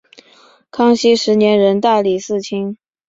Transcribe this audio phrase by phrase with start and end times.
[0.71, 2.75] 康熙十年任大理寺卿。